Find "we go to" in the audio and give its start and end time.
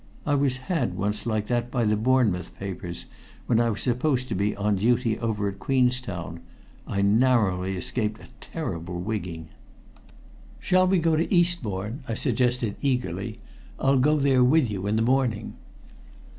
10.87-11.31